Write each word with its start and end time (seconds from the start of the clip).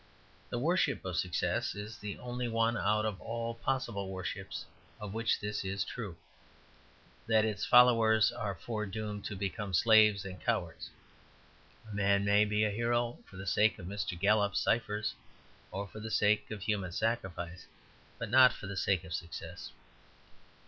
The 0.49 0.57
worship 0.57 1.05
of 1.05 1.15
success 1.15 1.75
is 1.75 1.99
the 1.99 2.17
only 2.17 2.47
one 2.47 2.75
out 2.75 3.05
of 3.05 3.21
all 3.21 3.53
possible 3.53 4.09
worships 4.09 4.65
of 4.99 5.13
which 5.13 5.39
this 5.39 5.63
is 5.63 5.83
true, 5.85 6.17
that 7.27 7.45
its 7.45 7.67
followers 7.67 8.31
are 8.31 8.55
foredoomed 8.55 9.23
to 9.25 9.35
become 9.35 9.75
slaves 9.75 10.25
and 10.25 10.43
cowards. 10.43 10.89
A 11.87 11.93
man 11.93 12.25
may 12.25 12.45
be 12.45 12.63
a 12.63 12.71
hero 12.71 13.19
for 13.29 13.37
the 13.37 13.45
sake 13.45 13.77
of 13.77 13.85
Mrs. 13.85 14.19
Gallup's 14.19 14.59
ciphers 14.59 15.13
or 15.69 15.87
for 15.87 15.99
the 15.99 16.09
sake 16.09 16.49
of 16.49 16.63
human 16.63 16.91
sacrifice, 16.93 17.67
but 18.17 18.31
not 18.31 18.53
for 18.53 18.65
the 18.65 18.77
sake 18.77 19.03
of 19.03 19.13
success. 19.13 19.69